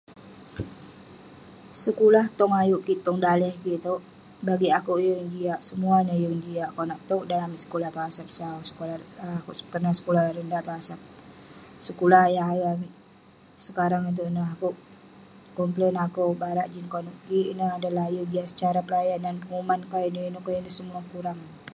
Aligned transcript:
Sekulah 1.83 2.25
tong 2.39 2.53
ayuk 2.61 2.81
kik, 2.87 2.99
tong 3.05 3.19
daleh 3.25 3.53
kik 3.61 3.77
itouk 3.79 4.01
bagik 4.47 4.75
akouk 4.79 4.99
yeng 5.07 5.27
jiak. 5.33 5.59
Semuah 5.67 5.99
neh 6.07 6.17
yeng 6.23 6.37
jiak 6.45 6.71
konak 6.77 6.99
tog 7.09 7.21
dan 7.29 7.39
amik 7.45 7.61
sekulah 7.63 7.89
tong 7.93 8.05
Asap 8.09 8.27
sau. 8.37 8.57
Sekolah- 8.69 9.05
um 9.23 9.33
akouk 9.39 9.55
peronah 9.71 9.95
sekolah 9.99 10.23
rendah 10.37 10.61
tong 10.65 10.77
Asap. 10.81 10.99
Sekulah 11.87 12.23
yah 12.35 12.47
ayuk 12.53 12.69
amik 12.75 12.91
sekarang 13.67 14.03
itouk 14.11 14.27
ineh, 14.31 14.47
akouk 14.53 14.75
komplen 15.57 15.95
akouk 16.05 16.33
barak 16.41 16.67
jin 16.73 16.87
konep 16.93 17.15
kik 17.27 17.47
ineh 17.53 17.69
adalah 17.77 18.05
yeng 18.15 18.27
jiak 18.31 18.47
secara 18.51 18.79
pelayanan, 18.87 19.35
penguman 19.41 19.81
ka, 19.91 19.97
inouk 20.09 20.27
inouk 20.29 20.43
ka; 20.47 20.51
ineh 20.59 20.73
semua 20.79 21.01
kurang. 21.13 21.41